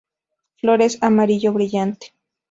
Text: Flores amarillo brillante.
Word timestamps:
Flores 0.55 0.97
amarillo 1.01 1.53
brillante. 1.53 2.15